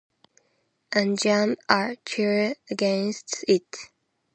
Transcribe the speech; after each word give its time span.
And 0.93 1.19
jam 1.21 1.57
a 1.69 1.95
chair 2.05 2.55
against 2.71 3.45
it. 3.47 3.77